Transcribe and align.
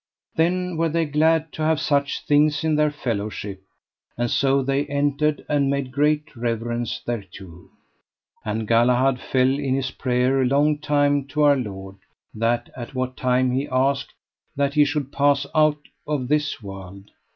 Then 0.35 0.77
were 0.77 0.89
they 0.89 1.05
glad 1.05 1.51
to 1.53 1.61
have 1.61 1.79
such 1.79 2.25
things 2.25 2.63
in 2.63 2.73
their 2.75 2.89
fellowship; 2.89 3.61
and 4.17 4.31
so 4.31 4.63
they 4.63 4.87
entered 4.87 5.45
and 5.47 5.69
made 5.69 5.91
great 5.91 6.35
reverence 6.35 6.99
thereto; 7.05 7.69
and 8.43 8.67
Galahad 8.67 9.19
fell 9.19 9.59
in 9.59 9.75
his 9.75 9.91
prayer 9.91 10.43
long 10.43 10.79
time 10.79 11.27
to 11.27 11.43
Our 11.43 11.55
Lord, 11.55 11.97
that 12.33 12.71
at 12.75 12.95
what 12.95 13.15
time 13.15 13.51
he 13.51 13.67
asked, 13.67 14.15
that 14.55 14.73
he 14.73 14.85
should 14.85 15.11
pass 15.11 15.45
out 15.53 15.81
of 16.07 16.29
this 16.29 16.63
world. 16.63 17.11